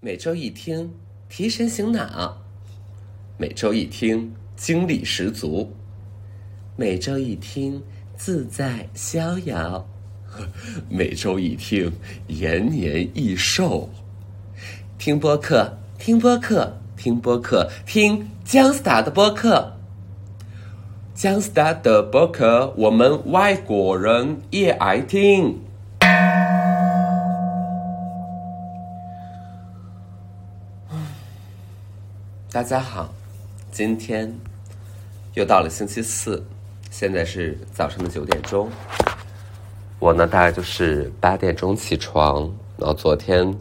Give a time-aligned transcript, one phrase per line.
[0.00, 0.88] 每周一听，
[1.28, 2.32] 提神醒脑；
[3.36, 5.66] 每周一听，精力十足；
[6.76, 7.82] 每周一听，
[8.16, 9.84] 自在逍遥；
[10.88, 11.92] 每周一听，
[12.28, 13.90] 延年益寿。
[14.98, 19.72] 听播客，听播客，听播客，听姜思达的播客。
[21.12, 25.58] 姜思达的播客，我们外国人也爱听。
[32.58, 33.08] 大家好，
[33.70, 34.36] 今天
[35.34, 36.44] 又到了星期四，
[36.90, 38.68] 现在是早上的九点钟。
[40.00, 43.56] 我呢，大概就是八点钟起床，然后昨天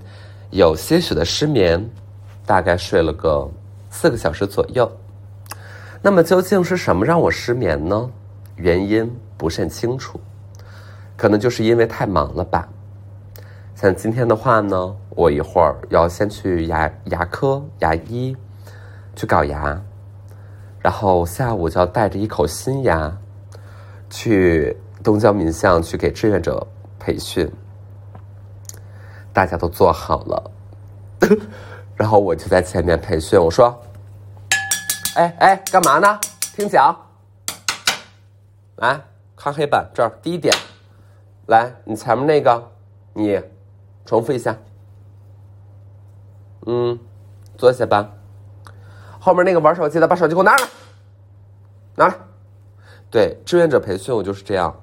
[0.49, 1.87] 有些许的失眠，
[2.43, 3.47] 大概睡了个
[3.91, 4.91] 四个小时左右。
[6.01, 8.09] 那么究竟是什么让我失眠呢？
[8.55, 10.19] 原因不甚清楚，
[11.15, 12.67] 可能就是因为太忙了吧。
[13.75, 18.35] 像今天的话呢，我一会儿要先去牙牙科牙医。
[19.17, 19.81] 去搞牙，
[20.79, 23.11] 然后下午就要带着一口新牙
[24.11, 26.65] 去东郊民巷去给志愿者
[26.99, 27.51] 培训。
[29.33, 30.51] 大家都做好了，
[31.97, 33.39] 然后我就在前面培训。
[33.41, 33.75] 我说
[35.17, 36.19] ：“哎哎，干嘛呢？
[36.55, 36.95] 听讲。
[38.75, 39.01] 来
[39.35, 40.55] 看黑板这儿第一点，
[41.47, 42.71] 来你前面那个，
[43.15, 43.41] 你
[44.05, 44.55] 重复一下。
[46.67, 46.99] 嗯，
[47.57, 48.11] 坐下吧。”
[49.27, 50.63] 后面那个玩手机的，把手机给我拿来，
[51.95, 52.15] 拿来。
[53.11, 54.73] 对，志愿者培训我就是这样，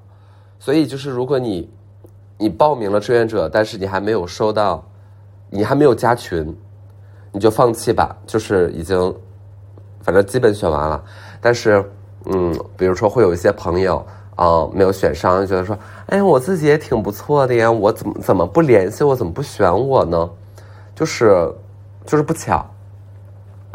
[0.59, 1.67] 所以就是如果你
[2.37, 4.87] 你报名了志愿者，但是你还没有收到，
[5.49, 6.55] 你还没有加群，
[7.31, 8.15] 你就放弃吧。
[8.27, 9.15] 就是已经，
[10.03, 11.03] 反正基本选完了。
[11.41, 11.83] 但是，
[12.25, 20.29] 嗯，比如说会有一些朋友啊没有选上，觉得说，哎，我自己也挺不错的呀，我怎么怎么不联系我，怎么不选我呢？
[20.93, 21.51] 就是
[22.05, 22.63] 就是不巧。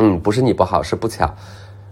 [0.02, 1.30] 嗯，不是你不好，是不巧，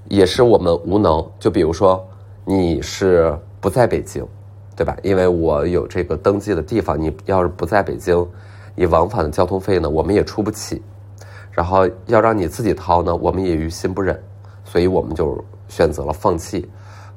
[0.09, 1.23] 也是我们无能。
[1.39, 2.03] 就比如说，
[2.47, 4.27] 你是不在北京，
[4.75, 4.97] 对吧？
[5.03, 8.27] 因为我有这个登记的地方，你要是不在北京，
[8.75, 10.81] 你往返的交通费呢，我们也出不起。
[11.53, 14.19] 然后要让你自己掏呢，我们也于心不忍，
[14.65, 16.67] 所以我们就选择了放弃。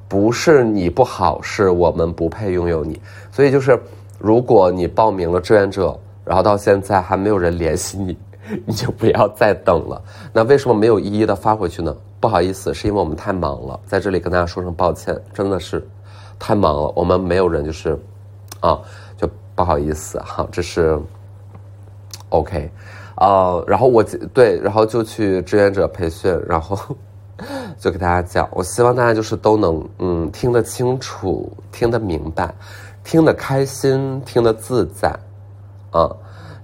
[0.08, 3.00] 不是你不好，是我们不配拥有你。
[3.30, 3.80] 所以就是，
[4.18, 8.14] 如果你报名了志愿者，然后到现在还没有人联系你。
[8.66, 10.02] 你就不要再等了。
[10.32, 11.94] 那为什么没有一一的发回去呢？
[12.20, 15.84] 不好意思，是因为我们太忙了，在这里跟大家说声抱歉，真的是
[16.38, 16.92] 太忙了。
[16.94, 17.98] 我们没有人，就是
[18.60, 18.80] 啊，
[19.16, 20.46] 就不好意思哈。
[20.52, 20.98] 这是
[22.28, 22.70] OK
[23.16, 23.62] 啊。
[23.66, 26.78] 然后我对，然后就去志愿者培训，然后
[27.76, 28.48] 就给大家讲。
[28.52, 32.54] 我希望大家就是都能嗯听得清楚，听得明白，
[33.02, 35.08] 听得开心，听得自在
[35.90, 36.08] 啊。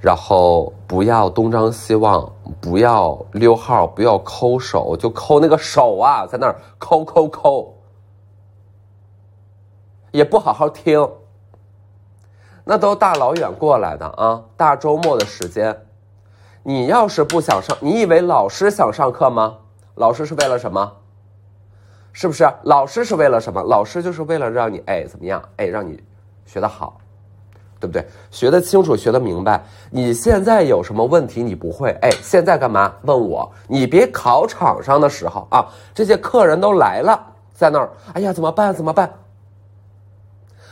[0.00, 7.74] 然后不要东张西望，不要溜号，不要抠手，就抠那个手啊，在那儿抠抠抠，
[10.12, 11.08] 也不好好听。
[12.64, 15.86] 那都大老远过来的啊，大周末的时间，
[16.62, 19.58] 你要是不想上，你以为老师想上课吗？
[19.94, 20.92] 老师是为了什么？
[22.12, 22.48] 是不是？
[22.62, 23.62] 老师是为了什么？
[23.62, 25.42] 老师就是为了让你哎怎么样？
[25.56, 26.00] 哎，让你
[26.46, 27.00] 学得好。
[27.80, 28.04] 对不对？
[28.30, 29.62] 学得清楚，学得明白。
[29.90, 31.90] 你现在有什么问题你不会？
[32.02, 32.92] 哎，现在干嘛？
[33.02, 33.50] 问我。
[33.66, 37.20] 你别考场上的时候啊，这些客人都来了，
[37.54, 37.90] 在那儿。
[38.14, 38.74] 哎呀，怎么办？
[38.74, 39.10] 怎么办？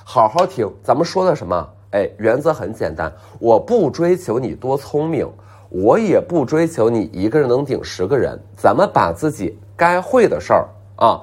[0.05, 1.69] 好好听，咱们说的什么？
[1.93, 5.29] 哎，原则很简单，我不追求你多聪明，
[5.69, 8.39] 我也不追求你一个人能顶十个人。
[8.57, 11.23] 咱们把自己该会的事儿啊，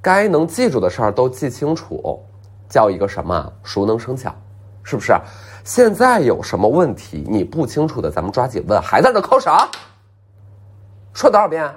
[0.00, 2.22] 该能记住的事儿都记清楚，
[2.68, 3.52] 叫一个什么？
[3.62, 4.34] 熟能生巧。
[4.88, 5.14] 是不是？
[5.64, 8.80] 现在有什么问题你不清楚的，咱们抓紧问。
[8.80, 9.68] 还在那抠啥？
[11.12, 11.70] 说多少遍？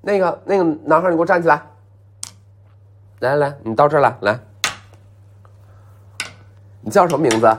[0.00, 1.60] 那个那个男孩，你给我站起来！
[3.18, 4.38] 来来来，你到这儿来，来。
[6.80, 7.58] 你叫什么名字？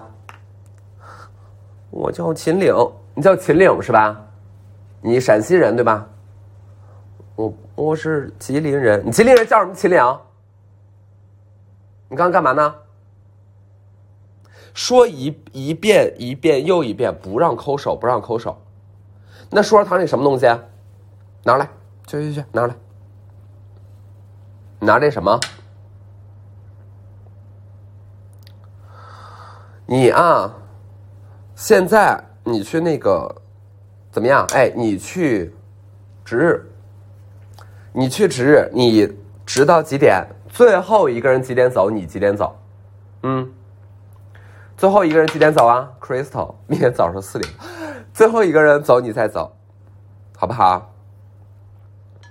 [1.90, 2.73] 我叫秦岭。
[3.14, 4.17] 你叫秦岭是吧？
[5.02, 6.08] 你陕西人对吧？
[7.35, 9.05] 我我是吉林人。
[9.05, 9.75] 你吉林人叫什么？
[9.75, 10.02] 秦岭？
[12.08, 12.75] 你刚刚干嘛呢？
[14.73, 18.58] 说一一遍一遍又一遍，不让抠手，不让抠手。
[19.50, 20.46] 那说说堂里什么东西？
[21.44, 21.68] 拿来，
[22.08, 22.76] 去去去，拿来。
[24.79, 25.40] 拿这什么？
[29.85, 30.56] 你啊，
[31.53, 33.41] 现在你去那个
[34.09, 34.47] 怎么样？
[34.53, 35.53] 哎，你去
[36.23, 36.66] 值日，
[37.91, 39.12] 你去值日，你
[39.46, 40.26] 值到几点？
[40.47, 41.90] 最后一个人几点走？
[41.90, 42.56] 你几点走？
[43.23, 43.52] 嗯。
[44.81, 47.53] 最后一个人几点走啊？Crystal，明天早上四点。
[48.16, 49.55] 最后一个人走，你再走，
[50.35, 50.91] 好不好？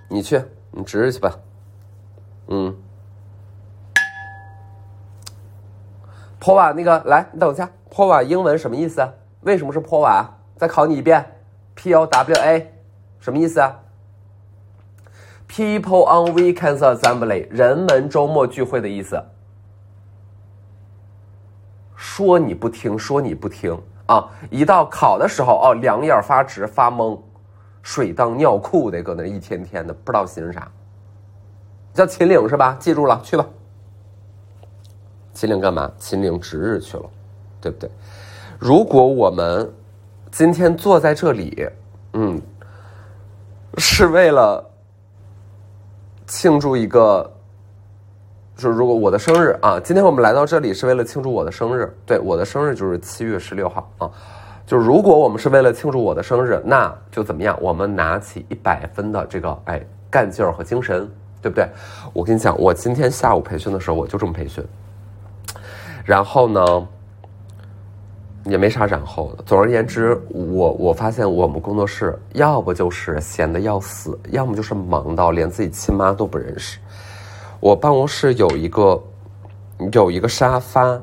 [0.09, 0.43] 你去，
[0.73, 1.39] 你值日去吧。
[2.49, 2.77] 嗯。
[6.41, 7.71] 破瓦那个，来，你等一下。
[7.89, 9.09] 破瓦英文什么意思？
[9.43, 10.29] 为什么是破瓦？
[10.57, 11.25] 再考你一遍
[11.77, 12.75] ，P O W A，
[13.21, 13.79] 什么意思啊
[15.49, 19.23] ？People on weekends assembly，人们周末聚会的意思。
[22.01, 24.27] 说你不听，说你不听啊！
[24.49, 27.21] 一到考的时候，哦，两眼发直发懵，
[27.83, 30.67] 水当尿裤得搁那一天天的，不知道寻啥。
[31.93, 32.75] 叫秦岭是吧？
[32.81, 33.47] 记住了，去吧。
[35.35, 35.93] 秦岭干嘛？
[35.99, 37.05] 秦岭值日去了，
[37.61, 37.91] 对不对？
[38.59, 39.71] 如果我们
[40.31, 41.69] 今天坐在这里，
[42.15, 42.41] 嗯，
[43.77, 44.65] 是为了
[46.27, 47.31] 庆祝一个，
[48.61, 51.91] 就是如果我的生日啊，今天我们来到这里是为了庆祝我的生日。
[52.05, 54.11] 对，我的生日就是七月十六号啊。
[54.67, 57.57] 就如果我们是为了庆祝我的生日，那就怎么样？
[57.59, 59.81] 我们拿起一百分的这个哎
[60.11, 61.11] 干劲儿和精神，
[61.41, 61.67] 对不对？
[62.13, 64.63] 我跟你讲，我今天下午培训的时候，我就这么培训。
[66.05, 66.89] 然后呢，
[68.45, 69.43] 也没啥然后的。
[69.45, 76.79] 总而言之，我我发现我们工作室要不就是闲的要死，要么就是忙到连自己亲妈都不认识。
[77.61, 79.01] 我办公室有一个
[79.93, 81.01] 有一个沙发，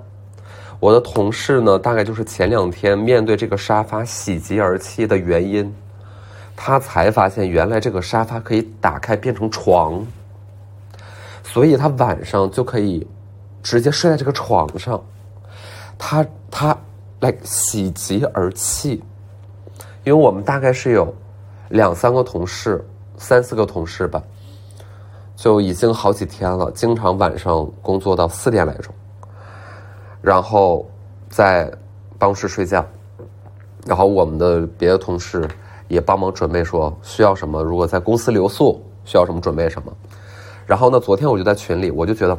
[0.80, 5.74] 我的同事呢，大概就是前两天面对这个沙发喜极而泣的原因，
[6.56, 10.06] 他才发现原来这个沙发可以打开变成床，
[11.44, 13.08] 所以他晚上就可以。
[13.64, 15.04] 直接睡在这个床上，
[15.98, 16.78] 他他
[17.20, 19.04] 来喜极而泣，
[20.06, 21.14] 因为我们大概是有
[21.68, 22.88] 两三个同事，
[23.18, 24.24] 三四个同事吧，
[25.38, 28.94] 就已经好几天了，经常晚上工作到四点来钟，
[30.20, 30.86] 然后
[31.30, 31.72] 在
[32.18, 32.84] 办公室睡觉，
[33.86, 35.48] 然后我们的别的同事
[35.88, 39.94] 也帮忙准备说需要什么，如果在公司留宿需要什么准备什么，
[40.66, 42.38] 然后呢，昨天我就在群里，我就觉得。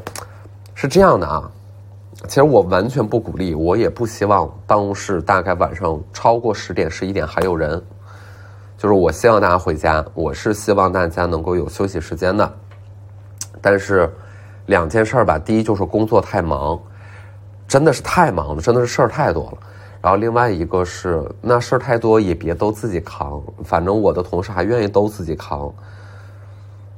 [0.81, 1.51] 是这样的啊，
[2.29, 7.83] 其实我完全不鼓励，我也不希望办公室大概晚上超过十点十一点还有人，
[8.77, 12.49] 就是我希望大家回家，我是希望大家能够有休息时间的。
[13.61, 14.11] 但是
[14.67, 16.81] 两件事儿吧，第一就是工作太忙，
[17.67, 19.59] 真的是太忙了，真的是事儿太多了。
[20.01, 25.73] 然后另外一个是那事儿太多也别都自己扛，反正我的同事还愿意都自己扛。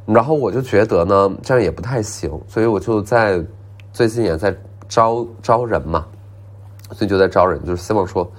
[0.06, 3.44] 然后我就觉得呢，这样也不太行，所以我就在。
[3.92, 4.56] 最近也在
[4.88, 6.06] 招招人嘛，
[6.92, 8.30] 所以就在招人，就是希望说，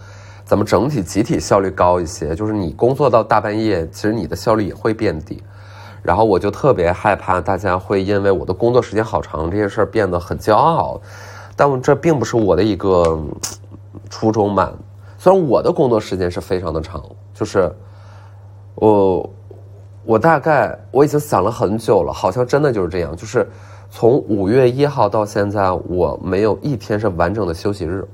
[0.45, 2.33] 咱们整体集体效率高一些。
[2.33, 5.43] 就是你工作到大半夜，其实你的效率也会变低。
[6.01, 10.99] 然后我就特别害怕大家会因为我的工作时间好长这些事儿变得很骄傲，
[11.55, 13.19] 但这并不是我的一个
[14.09, 14.71] 初衷嘛。
[15.17, 17.03] 虽然我的工作时间是非常的长，
[17.33, 17.71] 就是
[18.75, 19.29] 我
[20.03, 23.47] 我大概我已经想了很久了，好像真的就是这样，就是。
[23.93, 28.07] 从五月一号到现在，我没有一天是完整的休息日，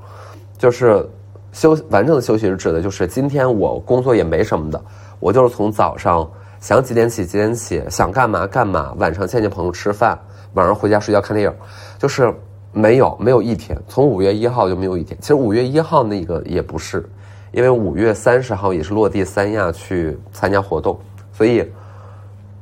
[0.57, 1.07] 就是
[1.51, 4.83] 休完整的休息日指的就是今天我工作也没什么的，
[5.19, 6.27] 我就是从早上
[6.67, 10.19] 想几点起几点起，想干嘛干嘛，晚上见见朋友吃饭，
[10.51, 11.57] 晚上回家睡觉看电影，
[11.97, 12.29] 就是
[12.73, 15.17] 没有没有一天，从五月一号就没有一天。
[15.21, 17.09] 其实五月一号那个也不是，
[17.53, 20.99] 因为五月三十号也是落地三亚去参加活动，
[21.31, 21.65] 所以。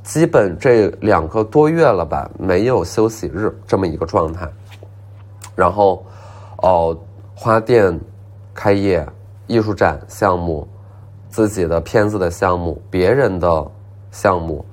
[0.04, 4.48] 基本这两个多月了吧，没有休息日这么一个状态。
[5.56, 6.06] 然后，
[6.58, 6.96] 哦，
[7.34, 8.00] 花店
[8.54, 9.04] 开业、
[9.48, 10.68] 艺术展项目、
[11.28, 13.72] 自己的片子的项目、别人的
[14.16, 14.64] 项目、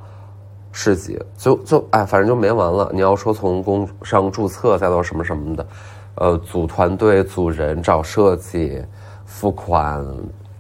[0.70, 2.88] 市集，就就哎，反正就没完了。
[2.92, 5.66] 你要说从工商注册再到什么什么的，
[6.14, 8.80] 呃，组团队、组人、找设计、
[9.26, 10.00] 付款，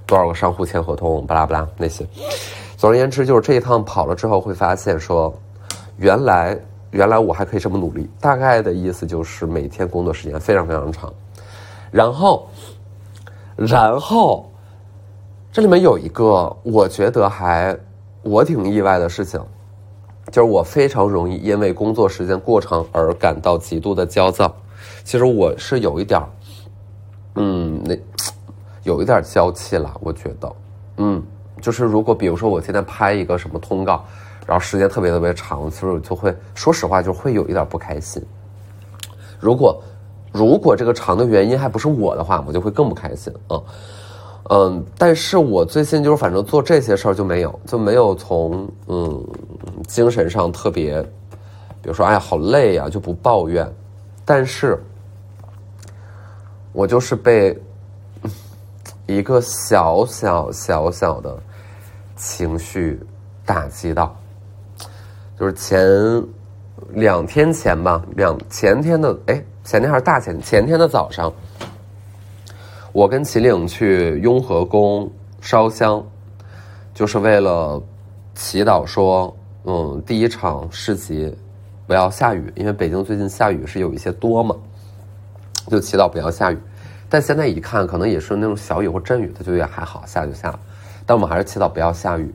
[0.04, 2.04] 多少个商户签合同，巴拉巴拉那些。
[2.76, 5.32] 总而言之，就是这一趟跑了之后，会发现说，
[5.98, 6.58] 原来
[6.90, 8.10] 原来我还可以这么努力。
[8.20, 11.12] 大概的意思就是每天工作时间非常非常长。
[11.92, 12.48] 然后，
[13.54, 14.50] 然后
[15.52, 17.78] 这里面有一个我觉得还
[18.22, 19.40] 我挺意外的事情，
[20.30, 24.54] 就是我非常容易因为工作时间过长而感到极度的焦躁。
[25.04, 26.20] 其实我是有一点
[27.34, 27.96] 嗯，那
[28.84, 30.52] 有一点娇气了，我觉得，
[30.96, 31.22] 嗯。
[31.60, 34.04] 就是如果比如说我现在拍一个什么通告，
[34.46, 38.20] 然后时间特别特别长，其实我就会说实话就会有一点不开心。
[39.38, 39.80] 如果
[40.32, 43.54] 如果这个长的原因还不是我的话，我就会更不开心啊。
[43.54, 43.62] 嗯，
[44.50, 49.24] 嗯但是我最近就是反正做这些事儿就没有就没有从嗯
[49.86, 51.00] 精神上特别，
[51.80, 53.70] 比如说哎呀好累呀就不抱怨，
[54.24, 54.82] 但是
[56.72, 57.56] 我就是被
[59.06, 61.38] 一个小小小小的
[62.16, 63.00] 情绪
[63.44, 64.14] 打击到，
[65.38, 66.24] 就是前
[66.94, 71.32] 两天前吧，两前天的哎，前天还是大前前天的早上，
[72.92, 76.04] 我跟秦岭去雍和宫烧香，
[76.92, 77.82] 就是为了
[78.34, 79.34] 祈祷说，
[79.64, 81.34] 嗯，第一场市集
[81.86, 84.54] 不要下雨，因为北京最近下雨是有一些多嘛，
[85.68, 86.58] 就祈祷不要下雨。
[87.08, 90.60] 但现在一看，可能也是那种小雨或阵雨，它就也还好，下就下了。
[91.06, 92.34] 但我们还是祈祷不要下雨。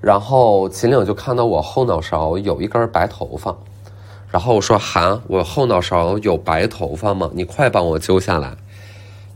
[0.00, 3.54] 然后秦岭就看到我后脑勺有一根白头发，
[4.30, 7.30] 然后我说：“哈，我后脑勺有白头发吗？
[7.34, 8.56] 你快帮我揪下来，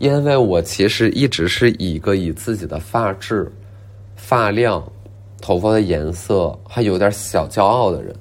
[0.00, 3.52] 因为我其实一直是一个以自己的发质、
[4.16, 4.82] 发量、
[5.42, 8.16] 头发的颜色还有点小骄傲的人，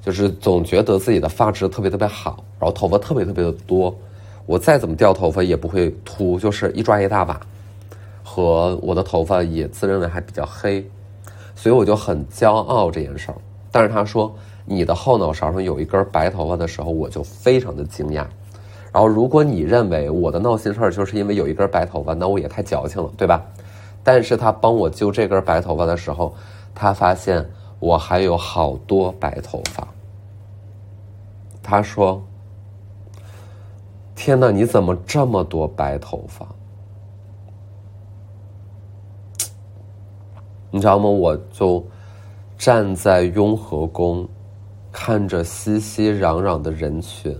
[0.00, 3.94] 就是总觉得自己的发质特别特别好，然后头发特别特别的多。”
[4.46, 7.38] 我再怎么掉头发也不会秃，就是一抓一大把，
[8.24, 10.82] 和我的头发也自认为还比较黑，
[11.54, 13.36] 所以我就很骄傲这件事儿。
[13.70, 18.24] 但是他说你的后脑勺上有一根白头发的时候，我就非常的惊讶。
[18.92, 23.42] 然后如果你认为我的闹心事儿就是因为有一根白头发，那我也太矫情了，对吧？
[24.04, 26.34] 但是他帮我揪这根白头发的时候，
[26.74, 27.48] 他发现
[27.80, 29.88] 我还有好多白头发。
[31.62, 32.22] 他说。
[34.14, 34.52] 天哪！
[34.52, 36.46] 你怎么这么多白头发？
[40.70, 41.08] 你知道吗？
[41.08, 41.84] 我就
[42.56, 44.28] 站在雍和宫，
[44.92, 47.36] 看着熙熙攘攘的人群，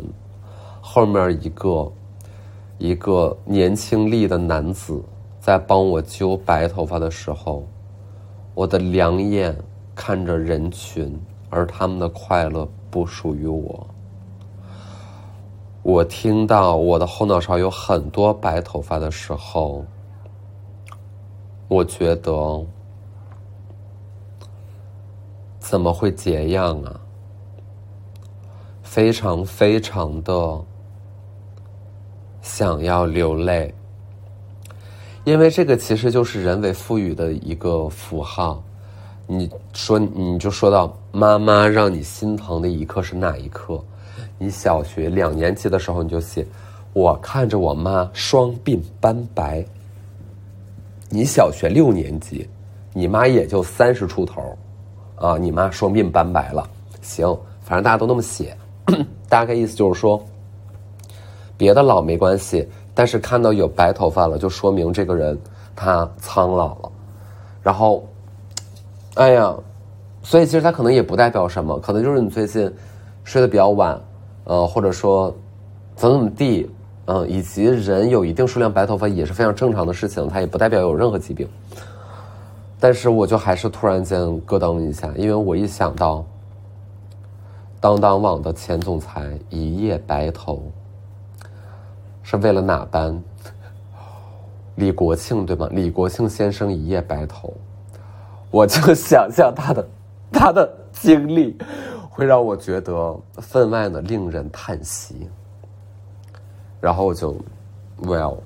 [0.95, 1.93] 后面一个
[2.77, 5.03] 一个年轻力的男子
[5.41, 7.67] 在帮我揪白头发的时候，
[8.53, 9.57] 我的两眼
[9.95, 11.19] 看着人群，
[11.49, 13.87] 而他们的快乐不属于我。
[15.83, 19.83] 我听到我的后脑勺有很多白头发的时候，
[21.69, 22.67] 我觉得
[25.59, 27.01] 怎么会这样啊？
[28.83, 30.63] 非常非常的
[32.43, 33.73] 想要流泪，
[35.25, 38.63] 因为这个其实就是人为赋予的一个符号。
[39.29, 43.83] 你说，你就说到妈妈让你心疼的一刻是哪一刻？
[44.37, 46.45] 你小学两年级的时候，你就写，
[46.93, 49.65] 我看着我妈双鬓斑白。
[51.09, 52.49] 你小学六年级，
[52.93, 54.59] 你妈也就三十出头，
[55.15, 56.69] 啊，你妈双鬓斑白了。
[57.01, 57.27] 行，
[57.63, 58.57] 反正大家都那么写，
[59.31, 60.23] 大概意思就是说，
[61.63, 65.39] 别的老没关系，但是看到有白头发了，就说明这个人
[65.77, 66.91] 他苍老了。
[67.63, 68.05] 然后，
[69.15, 69.55] 哎呀，
[70.25, 72.69] 所以其实他可能也不代表什么，可能就是你最近
[73.23, 73.97] 睡得比较晚。
[74.43, 75.33] 呃，或者说，
[75.95, 76.69] 怎么怎么地，
[77.05, 81.49] 嗯，以及人有一定数量白头发也是非常正常的事情，它也不代表有任何疾病。
[82.81, 86.25] 但是我就还是突然间咯噔一下，因为我一想到，
[87.79, 90.61] 当当网的前总裁一夜白头，
[92.33, 93.23] 是为了哪般？
[94.77, 95.69] 李国庆对吗？
[95.71, 97.53] 李国庆先生一夜白头，
[98.51, 99.87] 我就想象他的
[100.33, 101.55] 他的经历。
[102.09, 105.29] 会让我觉得分外的令人叹息，
[106.81, 107.35] 然后我就
[108.03, 108.37] ，well，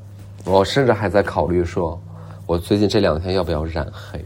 [0.45, 2.01] 我甚至还在考虑说，
[2.45, 4.25] 我最近这两天要不要染黑？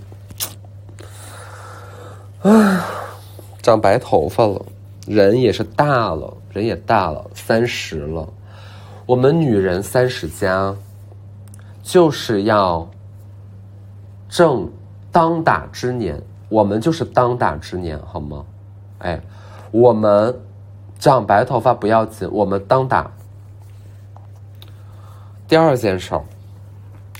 [2.42, 2.80] 唉，
[3.60, 4.62] 长白头发了，
[5.06, 8.26] 人也是大了，人也大了，三十了，
[9.10, 10.72] 我们女人三十加，
[11.82, 12.88] 就是要
[14.28, 14.70] 正
[15.10, 18.44] 当打之年，我们就是当打之年，好吗？
[18.98, 19.20] 哎，
[19.72, 20.32] 我们
[20.96, 23.10] 长白头发不要紧，我们当打。
[25.48, 26.22] 第二件事儿，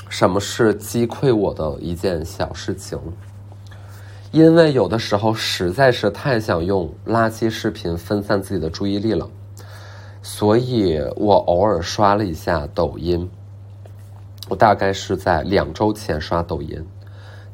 [0.09, 2.97] 什么是击溃我的一件小事情？
[4.31, 9.29] 因为有的时候实在是太想用垃圾视频分散自己的注意力了，
[10.23, 13.29] 所以我偶尔刷了一下抖音。
[14.49, 16.85] 我大概是在两周前刷抖音。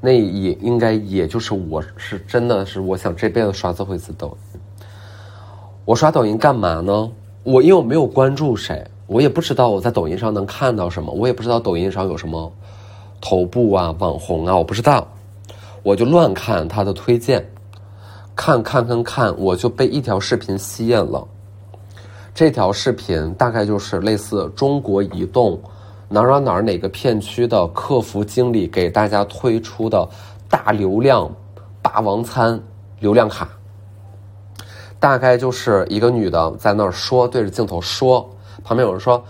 [0.01, 4.61] 那也应该也就是我是真的是我想这辈子刷最后一次抖音。
[5.85, 7.11] 我刷抖音干嘛呢？
[7.43, 12.53] 我因为我没有关注谁，我也不知道我在抖音上能看到什么，我也不知道抖音上有什么
[13.21, 15.07] 头部啊、网红啊，我不知道，
[15.83, 17.49] 我就乱看他的推荐，
[18.35, 21.27] 看看看看，我就被一条视频吸引了。
[22.37, 25.59] 这条视频大概就是类似中国移动。
[26.07, 30.07] 哪儿哪哪儿哪个片区的客服经理给大家推出的
[30.47, 31.35] 大流量
[31.81, 32.61] 霸王餐
[33.01, 33.49] 流量卡，
[35.01, 38.29] 大概就是一个女的在那儿说，对着镜头说，
[38.63, 39.25] 旁边有人说：“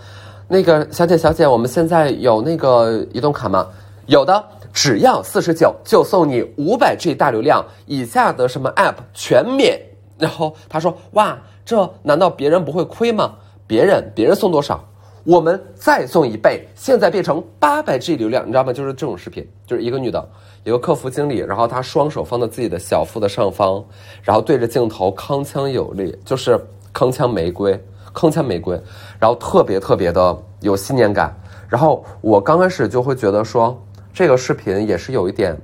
[0.49, 3.65] 那个小姐小姐，我们现在有那个移动卡吗？
[4.07, 9.79] 有的，只要四十九就送你五百 G 大流量，以下的什么 App 全免。
[10.17, 13.35] 然后他说：“哇，这难道别人不会亏吗？
[13.65, 14.83] 别人别人送多少，
[15.23, 18.73] 我们再送一倍，现在变成八百 G 流量，你知道吗？
[18.73, 20.29] 就是这种视频，就是一个女的，
[20.63, 23.83] 一个客服经理，然后她双手放在自己的小腹的上方，
[24.23, 26.59] 然后对着镜头铿锵有力，就是
[26.93, 27.73] 铿锵玫瑰，
[28.13, 28.79] 铿锵玫瑰，
[29.19, 31.35] 然后特别特别的有信念感。
[31.67, 33.77] 然后我刚开始就会觉得说。”
[34.13, 35.55] 这个视频也是有一点，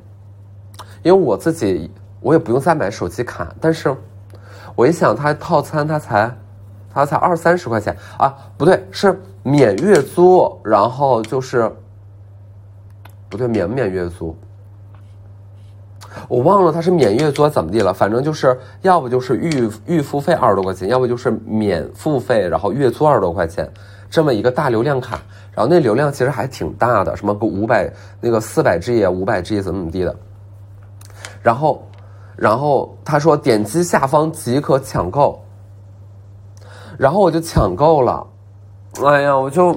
[1.01, 3.97] 因为我自己我也不用再买手机卡，但是
[4.75, 6.31] 我一想，它套餐它才
[6.93, 11.71] 它才二三十块钱啊，不对，是免月租，然后就是
[13.29, 14.35] 不对，免不免月租？
[16.27, 23.67] 我忘了它是免月租怎么地了，反正就是要不就是预预付费二十多块钱，要不就是免付费，然后月租二十多块钱，
[24.09, 25.19] 这么一个大流量卡。
[25.55, 30.15] 然后那流量其实还挺大的，什么个五百那个四百 G 啊，五百 G 怎么怎么地的。
[31.43, 31.87] 然后，
[32.35, 35.39] 然后他说点击下方即可抢购。
[36.97, 38.25] 然后我就抢购了，
[39.03, 39.75] 哎呀，我就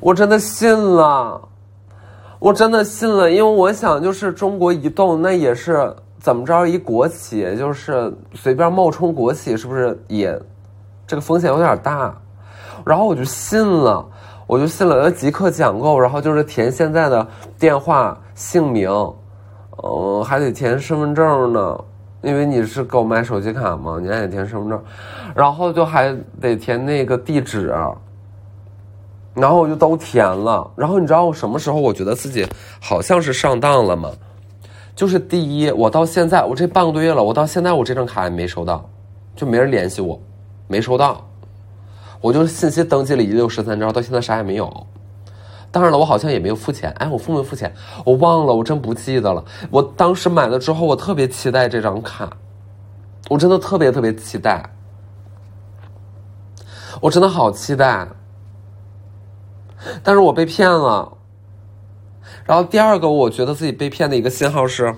[0.00, 1.40] 我真的信了，
[2.38, 10.38] 我真的信了，因为我想就是中国移动那也是怎么着一国企，就是随便冒充国企，是不是也
[11.06, 12.14] 这个风险有点大？
[12.84, 14.06] 然后我就信了，
[14.46, 17.26] 我就信了，要即刻抢购，然后就是填现在的
[17.58, 18.90] 电话、姓名，
[19.88, 21.84] 嗯，还得填身份证呢，
[22.22, 24.82] 因为你是购买手机卡嘛，你还得填身份证，
[25.34, 27.74] 然后就还得填那个地址，
[29.34, 30.70] 然后我就都填了。
[30.76, 32.46] 然后你知道我什么时候我觉得自己
[32.80, 34.10] 好像是上当了吗？
[34.94, 38.88] 就是第一，我到现在我这半个多月了，我到现在我这张卡也没收到，
[39.34, 40.18] 就没人联系我，
[40.68, 41.22] 没收到。
[42.22, 44.86] 我就信息登记了一六十三招，到现在啥也没有。
[45.76, 46.90] 当然了，我好像也没有付钱。
[46.92, 47.70] 哎，我付没付钱？
[48.02, 49.44] 我忘了，我真不记得了。
[49.70, 52.30] 我当时买了之后，我特别期待这张卡，
[53.28, 54.64] 我真的特别特别期待，
[57.02, 58.08] 我真的好期待。
[60.02, 61.12] 但是我被骗了。
[62.46, 64.94] 然后第二个，我觉得自己被骗的一个信号是，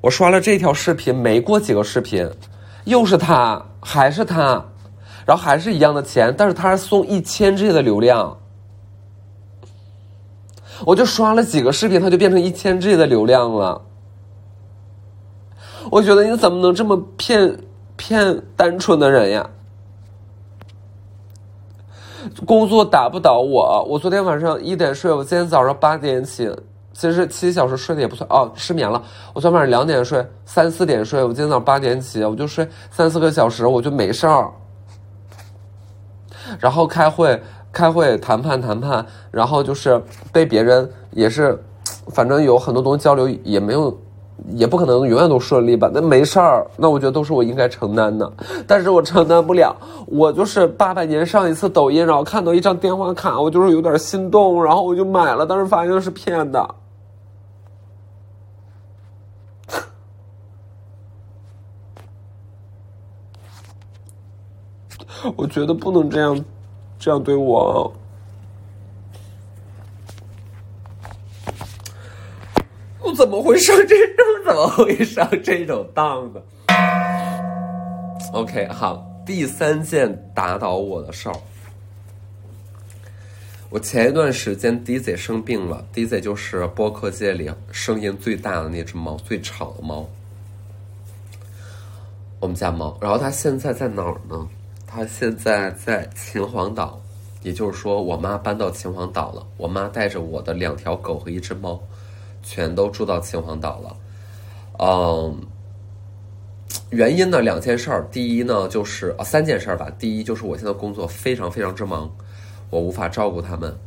[0.00, 2.26] 我刷了这条视频，没过几个视频，
[2.84, 4.64] 又是他，还是他。
[5.26, 8.34] 然后还是一样的钱，但是他是送一千 G 的流量，
[10.84, 13.82] 我就刷了几个视频，它就变成一千 G 的流量了。
[15.90, 17.58] 我觉得你怎么能这么骗
[17.96, 19.48] 骗单纯的人呀？
[22.44, 26.52] 工作打不倒我，我昨天晚上一点睡，我今天早上八点起，
[26.92, 29.00] 其实七小时睡的也不算哦，失眠了。
[29.32, 34.50] 我昨天晚上两点睡，三四点睡，我今天早上八点起，我就睡三四个小时，我就没事儿。
[36.58, 37.40] 然后开会，
[37.76, 41.62] 开会谈判谈判，然后就是被别人也是，
[42.08, 43.94] 反正有很多东西交流也没有，
[44.54, 45.90] 也不可能永远都顺利吧？
[45.92, 48.32] 那没事儿，那我觉得都是我应该承担的，
[48.66, 49.76] 但是我承担不了。
[50.06, 56.74] 我就是八百年上一次抖音，然后看到一张电话卡，我就是有点心动，然后我就买了，但是发现是骗的。
[65.36, 66.42] 我觉得不能这样，
[66.98, 67.92] 这样对我。
[73.00, 74.26] 我怎么会上这种？
[74.46, 76.40] 怎么会上这种当的
[78.32, 81.34] ？OK，好，第三件打倒我的事儿。
[83.68, 90.08] 我前一段时间 DZ 生病了，DZ 就是播客界里声音最大的那只猫，最吵的猫。
[92.38, 94.48] 我们家猫，然后它现在在哪儿呢？
[94.96, 96.98] 他现在在秦皇岛，
[97.42, 99.46] 也就是说，我妈搬到秦皇岛了。
[99.58, 101.78] 我妈带着我的两条狗和一只猫，
[102.42, 103.96] 全都住到秦皇岛了。
[104.78, 105.38] 嗯，
[106.88, 108.08] 原因呢，两件事儿。
[108.10, 109.90] 第一呢，就是啊，三件事儿吧。
[109.98, 112.10] 第一就是我现在工作非常非常之忙，
[112.70, 113.78] 我无法照顾他们。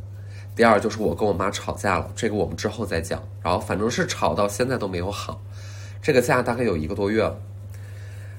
[0.54, 3.20] 第二就是我跟我妈吵架了，这个我们之后再讲。
[3.42, 5.42] 然后反正是吵到现在都没有好，
[6.00, 7.36] 这个架大概有一个多月了。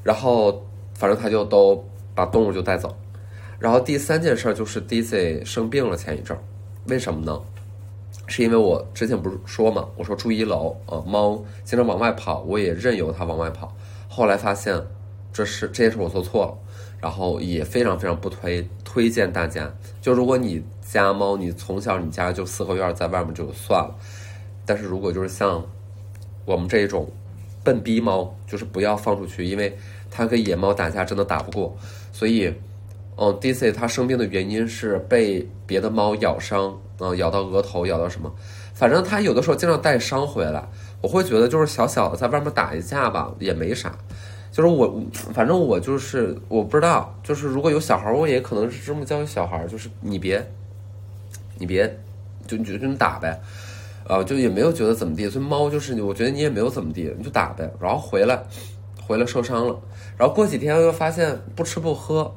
[0.04, 1.86] 然后反正他就都。
[2.22, 2.96] 把动物就带走，
[3.58, 6.40] 然后第三件事就是 DC 生病了前一阵儿，
[6.86, 7.42] 为什么呢？
[8.28, 13.76] 是因为我之前不是说嘛，我说住一楼，呃，猫经常往外跑，我也任由它往外跑。
[14.08, 14.80] 后来发现
[15.34, 16.54] 这是这件事我做错了，
[17.02, 19.74] 然后也非常非常不推推荐大家。
[20.00, 23.96] 就如果你家猫，你从小你家就四合院在外面就算了，
[24.64, 25.66] 但是如果就是像
[26.46, 27.10] 我们这种
[27.64, 29.76] 笨逼猫，就是不要放出去，因为
[30.12, 31.76] 它跟野猫打架真的打不过。
[32.12, 32.54] 所以，
[33.16, 38.32] 哦，DC 它生病的原因是被别的猫咬伤，嗯，咬到额头，咬到什么？
[38.74, 40.64] 反正它有的时候经常带伤回来，
[41.02, 43.96] 我会觉得就是小小的在外面打一架吧，也没啥。
[44.52, 45.02] 就是我，
[45.34, 50.46] 反正我就是我不知道，就是如果有小孩，我也可能是这么教育小孩，就是你别，
[51.58, 51.88] 你别，
[52.48, 53.40] 就你就就你打呗，
[54.06, 55.30] 啊，就也没有觉得怎么地。
[55.30, 57.72] 所以猫就是你，我觉得你也没有怎么地，你就打呗。
[57.80, 58.44] 然后回来，
[59.12, 59.80] 回来受伤了，
[60.18, 62.34] 然后过几天又发现不吃不喝，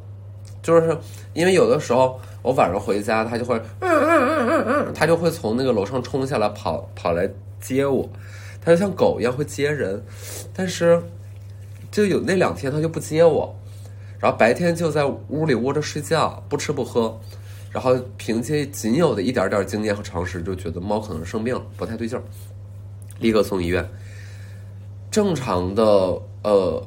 [0.60, 0.98] 就是
[1.32, 8.08] 因为有的时候我晚上回家，它就会，嗯嗯嗯嗯嗯，它就会从那个楼上冲下来跑跑来接我，
[8.60, 10.02] 它就像狗一样会接人，
[10.52, 11.02] 但是。
[11.90, 13.54] 就有那两天他就不接我，
[14.18, 17.16] 然后白天就在屋里窝着睡觉，不吃不喝，
[17.70, 22.22] 然后凭借仅有的一点点经验和常识，就觉得猫可能生病了，不太对劲儿，
[23.20, 23.88] 立刻送医院。
[25.08, 26.86] 正常的呃，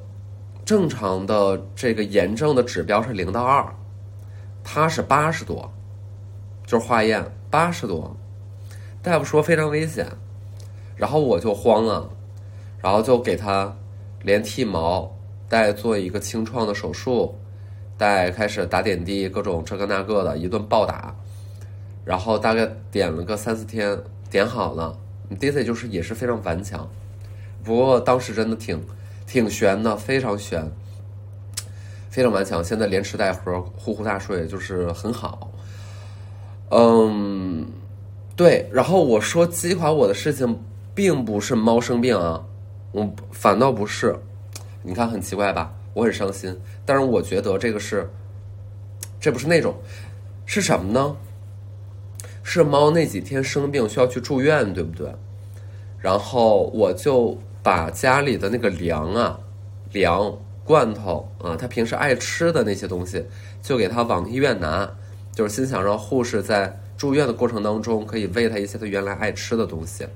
[0.63, 3.75] 正常的这个炎症的指标是零到二，
[4.63, 5.69] 它是八十多，
[6.65, 8.15] 就是化验八十多，
[9.03, 10.07] 大夫说非常危险，
[10.95, 12.09] 然后我就慌了，
[12.81, 13.75] 然后就给他。
[14.23, 15.15] 连剃毛，
[15.47, 17.33] 带做一个清创的手术，
[17.97, 21.15] 带开始打点滴，各种这个那个的，一顿暴打，
[22.03, 23.97] 然后大概点了个三四天，
[24.29, 24.97] 点好了。
[25.39, 26.89] d a i 就是也是非常顽强，
[27.63, 28.83] 不过当时真的挺
[29.27, 30.71] 挺悬的，非常悬，
[32.09, 32.63] 非常顽强。
[32.63, 35.51] 现在连吃带喝，呼呼大睡，就是很好。
[36.71, 37.67] 嗯，
[38.35, 38.67] 对。
[38.71, 40.59] 然后我说击垮我的事情，
[40.95, 42.43] 并不是猫生病啊。
[42.93, 44.17] 我反倒不是，
[44.81, 45.71] 你看很奇怪吧？
[45.93, 48.09] 我很伤心，但是我觉得这个是，
[49.19, 49.75] 这不是那种，
[50.45, 51.15] 是什么呢？
[52.43, 55.13] 是猫那几天生病需要去住院，对不对？
[55.99, 57.37] 然后我就
[57.67, 59.37] 把家里的那个粮啊、
[59.91, 63.21] 粮罐头啊，他平时爱吃的那些东西，
[63.61, 64.89] 就给他往医院拿，
[65.33, 70.07] 就是心想让护士在住院的过程当中可以喂他一些他原来爱吃的东西。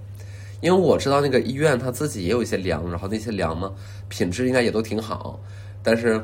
[0.61, 3.69] 因为我知道那个医院他自己也有一些粮，然后那些粮嘛，
[4.07, 5.37] 品质应该也都挺好，
[5.83, 6.23] 但是，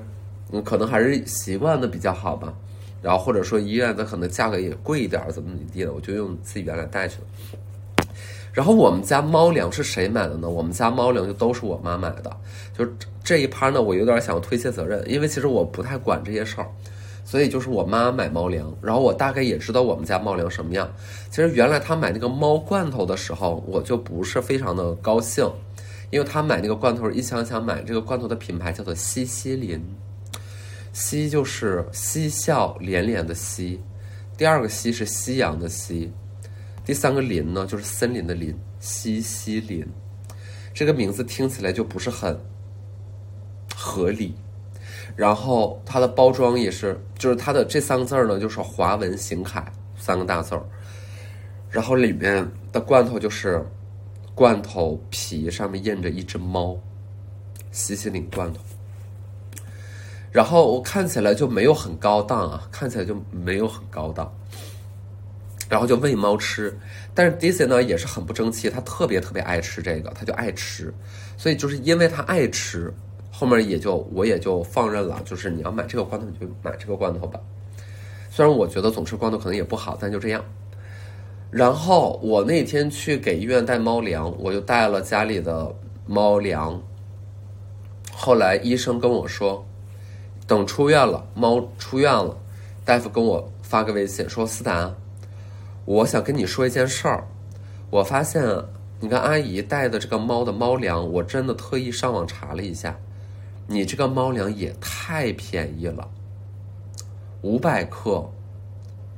[0.53, 2.53] 嗯，可能还是习惯的比较好吧。
[3.01, 7.27] 然后或者说医院它可能价格也贵一点，怎么怎么地的，我就用自己原来带去了。
[8.57, 10.49] 然后我们家猫粮是谁买的呢？
[10.49, 12.37] 我们家猫粮就都是我妈买的，
[12.75, 12.83] 就
[13.23, 16.67] 这一趴呢，我有点想推卸责任，因为其实我不太管这些事儿。
[17.23, 20.91] 所以就是我妈买猫粮，然后我大概也知道我们家猫粮什么样。
[21.29, 25.47] 其实原来她买那个猫罐头的时候，我就不是非常的高兴，
[26.09, 29.79] 因为她买那个罐头一箱箱买，这个罐头的品牌叫做西西林，
[30.93, 33.79] 西就是嬉笑连连的嬉，
[34.35, 36.11] 第二个西是夕阳的夕，
[36.87, 39.85] 第三个林呢就是森林的林，西西林，
[40.73, 42.39] 这个名字听起来就不是很
[43.75, 44.33] 合理。
[45.13, 50.63] 然后它的包装也是，就是它的这三个字儿呢，就是华文行楷三个大字儿。
[51.69, 53.61] 然后里面的罐头就是
[54.33, 56.79] 罐头皮上面印着一只猫，
[57.69, 58.61] 西西林罐头。
[60.31, 64.33] 然后我看起来就没有很高档啊，看起来就没有很高档。
[65.69, 66.77] 然后就喂猫吃，
[67.13, 70.93] 但是 dc 呢也是很不争气，它特别特别爱吃这个，它就爱吃，
[71.37, 72.93] 所以就是因为它爱吃。
[73.29, 77.39] 后面也就我也就放任了，就是你要买这个罐头，你就买这个罐头吧。
[78.31, 80.43] 虽然我觉得总吃罐头可能也不好，但就这样。
[81.51, 85.71] 然后我那天去给医院带猫粮，我就带了家里的
[86.07, 86.81] 猫粮。
[88.11, 89.63] 后来医生跟我说，
[90.47, 92.35] 等出院了，猫出院了，
[92.83, 94.91] 大夫跟我发个微信说：“思达，
[95.87, 97.25] 我想跟你说一件事儿。
[97.89, 98.43] 我发现
[98.99, 102.95] 你跟阿姨带的这个猫的猫粮，我真的特意上网查了一下。”
[103.69, 106.09] 你这个猫粮也太便宜了，
[107.41, 108.29] 五百克，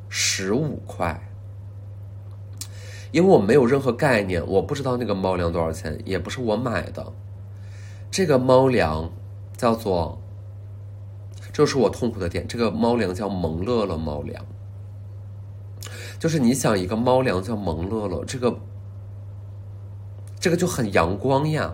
[0.09, 1.19] 十五块。
[3.11, 7.13] 因为我没有任何概念，我不知道那个猫粮多少钱，也不是我买的。
[8.09, 9.11] 这个猫粮
[9.55, 10.19] 叫做，
[11.53, 12.47] 这是我痛苦的点。
[12.47, 14.43] 这个猫粮叫萌乐乐猫粮，
[16.19, 18.53] 就是你想一个猫粮叫萌乐乐，这个，
[20.39, 21.73] 这个就很阳光呀。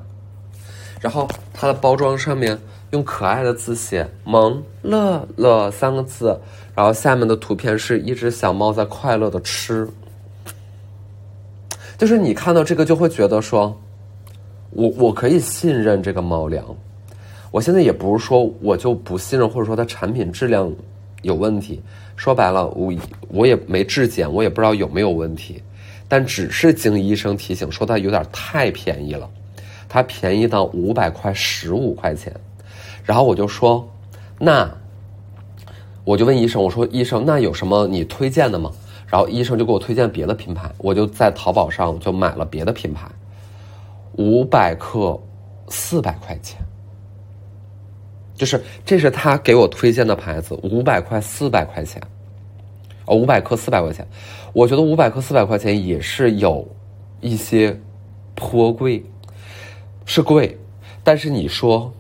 [1.02, 2.58] 然后它的包装上面
[2.92, 6.40] 用可爱的字写“萌乐乐”三个字，
[6.76, 9.88] 然后下面的图片是一只小猫在快乐的吃。
[11.98, 13.76] 就是你看到这个就会觉得说，
[14.72, 16.64] 我我可以信任这个猫粮。
[17.52, 20.72] 我现在也不是说我就不信任，或者说它产品质量
[21.26, 21.82] 有问题。
[22.16, 22.94] 说白了，我
[23.28, 25.62] 我也没质检，我也不知道有没有问题，
[26.08, 29.30] 但只是经医生提醒说它有点太便宜了。
[29.88, 32.34] 它便宜到五百块十五块钱，
[33.04, 33.88] 然后我就说，
[34.40, 34.70] 那
[36.04, 38.72] 我就问医生，我说医生，那有什么你推荐的吗？
[39.08, 43.08] 然后医生就给我推荐别的品牌，我就在淘宝上就买了别的品牌，
[44.14, 45.18] 五百克，
[45.70, 46.60] 四百块钱，
[48.36, 52.02] 就是这是他给我推荐的牌子，五百块四百块钱，
[53.06, 54.06] 哦，五百克四百块钱，
[54.54, 56.68] 我觉得五百克四百块钱也是有
[57.22, 57.80] 一些
[58.36, 59.04] 颇贵，
[60.06, 60.58] 是贵，
[61.04, 61.92] 但是你说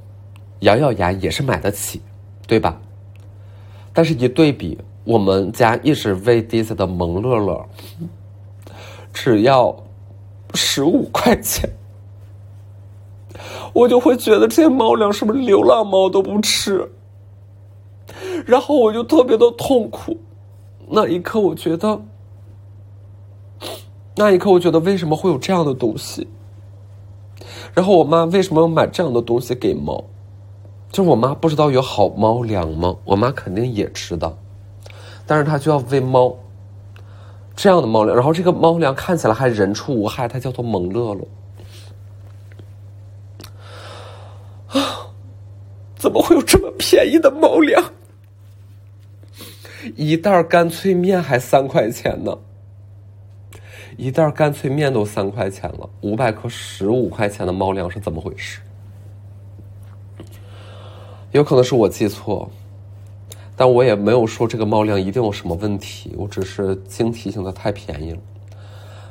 [0.60, 2.02] 咬咬牙也是买得起，
[2.45, 2.80] 对吧？
[3.93, 4.78] 但是一对比。
[5.06, 7.63] 我们家一直喂迪斯的萌乐乐，
[9.13, 9.76] 只要
[10.56, 11.69] 十五块钱，
[13.75, 16.89] 我就会觉得这些猫粮是不是流浪猫都不吃，
[18.45, 20.15] 然后我就特别的痛苦。
[20.88, 22.01] 那一刻，我觉得，
[24.15, 26.25] 那一刻，我觉得为什么会有这样的东西？
[27.73, 30.01] 然后我妈为什么要买这样的东西给猫？
[30.89, 32.95] 就是我妈不知道有好猫粮吗？
[33.03, 34.38] 我妈肯定也知道。
[35.27, 36.33] 但是她就要喂猫，
[37.57, 41.27] 这样的猫粮，然后这个猫粮看起来还人畜无害，它叫做萌乐乐。
[46.05, 47.83] 怎么会有这么便宜的猫粮？
[49.95, 52.37] 一袋干脆面还三块钱呢，
[53.97, 58.59] 一袋干脆面都三块钱了，五百克十五块钱的猫粮是怎么回事？
[61.31, 62.47] 有可能是我记错。
[63.57, 68.19] 但我也没有说这个猫粮一定有什么问题，我只是经提醒的太便宜了，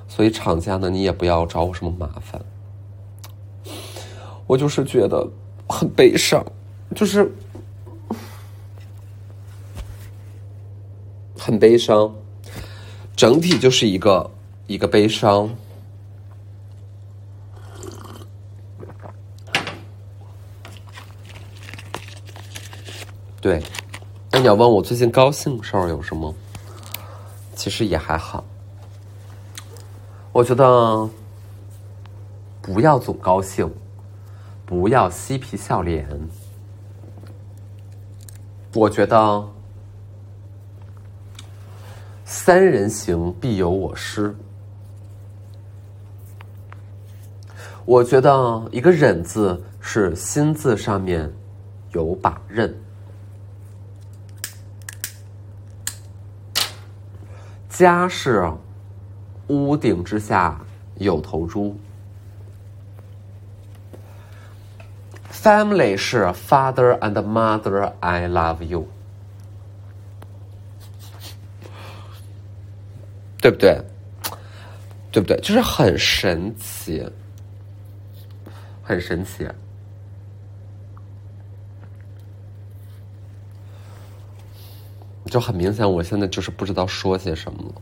[0.07, 2.41] 所以厂家呢，你也不要找我什么麻烦。
[4.47, 5.27] 我就是觉得
[5.67, 6.45] 很悲伤，
[6.93, 7.31] 就是
[11.39, 12.15] 很悲伤，
[13.15, 14.31] 整体就是一个
[14.67, 15.49] 一个悲伤，
[23.41, 23.63] 对。
[24.31, 26.35] 那你要问我最近高兴事儿有什么？
[27.55, 28.45] 其实也还好。
[30.33, 31.09] 我觉得
[32.61, 33.73] 不要总高兴，
[34.67, 36.09] 不要嬉皮笑脸。
[38.75, 39.49] 我觉得
[42.25, 44.35] 三人行必有我师。
[47.85, 51.33] 我觉得一个忍字是心字上面
[51.93, 52.75] 有把刃。
[57.69, 58.51] 家是
[59.49, 60.61] 屋顶之下
[60.97, 61.77] 有头猪
[65.45, 68.89] ，family 是 father and mother I love you，
[73.43, 73.83] 对不对？
[75.13, 75.37] 对不对？
[75.43, 77.07] 就是很神奇，
[78.83, 79.47] 很神奇。
[85.27, 87.75] 就很明显，我现在就是不知道说些什么了。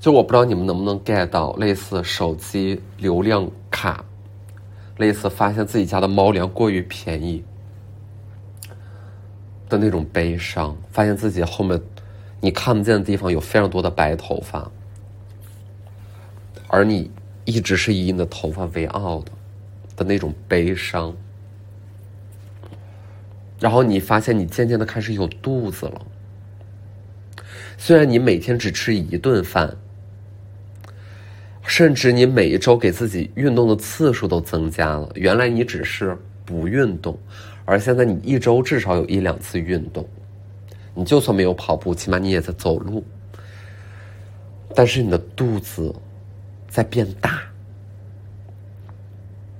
[0.00, 4.04] 就我不知道你们能不能 get 到类似手机流量卡，
[4.98, 7.42] 类似发现自己家的猫粮过于便宜
[9.68, 11.80] 的那种悲伤，发现自己后面
[12.40, 14.70] 你看不见的地方有非常多的白头发，
[16.66, 17.10] 而你
[17.44, 19.32] 一直是以你的头发为傲的
[19.96, 21.16] 的那种悲伤。
[23.60, 26.06] 然后你发现你渐渐的开始有肚子了，
[27.76, 29.76] 虽然你每天只吃一顿饭，
[31.66, 35.10] 甚至你每一周给自己运动的次数都增加了。
[35.14, 37.18] 原来你只是不运动，
[37.64, 40.08] 而现在你一周至少有一两次运动。
[40.94, 43.04] 你就算没有跑步，起码你也在走路。
[44.74, 45.94] 但是你的肚子
[46.68, 47.40] 在变大，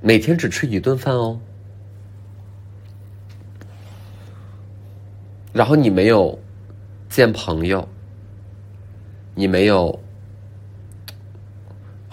[0.00, 1.38] 每天只吃一顿饭哦。
[5.52, 6.38] 然后你没有
[7.08, 7.88] 见朋友，
[9.34, 9.98] 你没有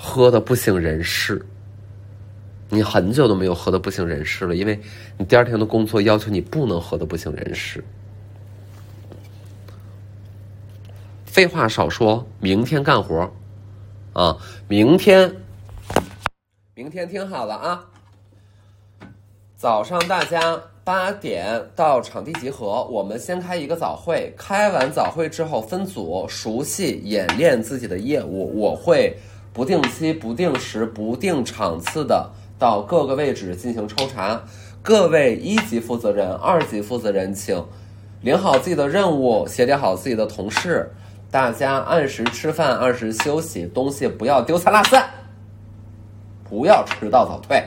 [0.05, 1.43] 喝的不省人事，
[2.69, 4.79] 你很久都没有喝的不省人事了，因为
[5.17, 7.83] 你第二天的工作要求你不能喝的不省人事。
[11.25, 13.33] 废话少说，明天干活
[14.13, 14.37] 啊！
[14.67, 15.35] 明天，
[16.75, 17.83] 明天听好了啊！
[19.57, 20.61] 早上大家。
[20.85, 24.31] 八点到场地集合，我们先开一个早会。
[24.37, 28.55] 开完早会之后，分组熟悉演练自己的业务。
[28.55, 29.17] 我会
[29.55, 34.43] 不定期、不定时、不定场次的到各个位置进行抽查。
[34.81, 37.65] 各位一级负责人、二级负责人，请
[38.21, 40.91] 领好自己的任务，协调好自己的同事。
[41.31, 44.97] 大家按时吃饭，按时休息，东西不要丢三落四，
[46.43, 47.63] 不要迟到早退。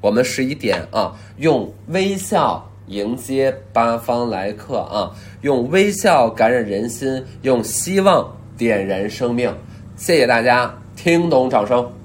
[0.00, 5.10] 我们十一点啊，用微笑迎接八方来客啊！
[5.42, 9.54] 用微笑感染人心，用希望点燃生命。
[9.96, 12.03] 谢谢大家，听懂掌声。